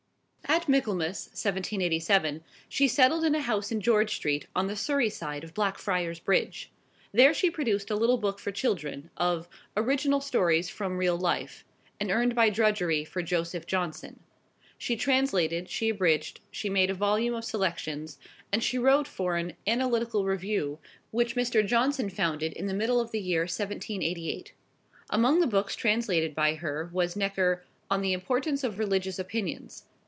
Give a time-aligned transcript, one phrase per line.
[0.45, 5.45] At Michaelmas, 1787, she settled in a house in George Street, on the Surrey side
[5.45, 6.69] of Blackfriars Bridge.
[7.13, 11.63] There she produced a little book for children, of "Original Stories from Real Life,"
[12.01, 14.19] and earned by drudgery for Joseph Johnson.
[14.77, 18.19] She translated, she abridged, she made a volume of Selections,
[18.51, 20.79] and she wrote for an "Analytical Review,"
[21.11, 21.65] which Mr.
[21.65, 24.51] Johnson founded in the middle of the year 1788.
[25.11, 29.85] Among the books translated by her was Necker "On the Importance of Religious Opinions."